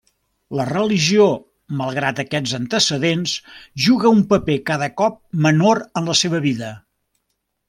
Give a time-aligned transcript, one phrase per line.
[0.59, 1.27] La religió,
[1.81, 3.35] malgrat aquests antecedents,
[3.85, 6.73] jugà un paper cada cop menor en la seva vida.